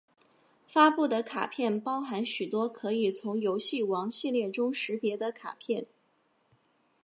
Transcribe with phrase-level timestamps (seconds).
[0.65, 5.85] 发布的卡片包含许多可以从游戏王系列中识别的卡片！